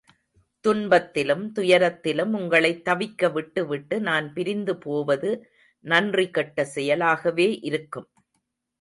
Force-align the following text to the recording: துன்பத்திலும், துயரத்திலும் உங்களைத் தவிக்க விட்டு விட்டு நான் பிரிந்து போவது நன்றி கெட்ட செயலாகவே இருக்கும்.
துன்பத்திலும், 0.65 1.43
துயரத்திலும் 1.51 2.33
உங்களைத் 2.33 2.89
தவிக்க 2.89 3.31
விட்டு 3.31 3.67
விட்டு 3.67 4.01
நான் 4.01 4.33
பிரிந்து 4.33 4.77
போவது 4.77 5.31
நன்றி 5.85 6.29
கெட்ட 6.29 6.67
செயலாகவே 6.75 7.49
இருக்கும். 7.63 8.09